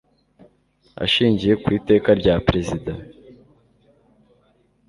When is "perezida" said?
2.45-2.91